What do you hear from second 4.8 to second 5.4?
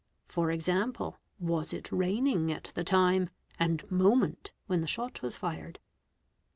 the shot was